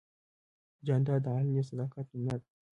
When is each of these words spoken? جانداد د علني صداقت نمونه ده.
جانداد 0.85 1.21
د 1.25 1.27
علني 1.35 1.63
صداقت 1.69 2.05
نمونه 2.13 2.35
ده. 2.41 2.47